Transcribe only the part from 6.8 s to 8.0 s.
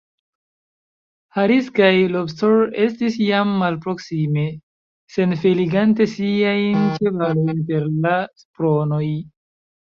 ĉevalojn per